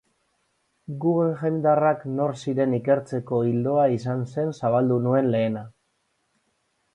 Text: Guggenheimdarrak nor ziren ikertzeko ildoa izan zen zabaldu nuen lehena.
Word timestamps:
Guggenheimdarrak 1.03 2.01
nor 2.19 2.33
ziren 2.45 2.73
ikertzeko 2.77 3.43
ildoa 3.51 3.85
izan 3.97 4.25
zen 4.35 4.55
zabaldu 4.63 4.99
nuen 5.05 5.31
lehena. 5.37 5.65